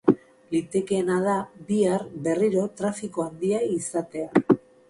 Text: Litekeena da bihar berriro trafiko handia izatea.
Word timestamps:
Litekeena 0.53 1.17
da 1.25 1.35
bihar 1.69 2.07
berriro 2.29 2.65
trafiko 2.81 3.29
handia 3.29 3.63
izatea. 3.79 4.61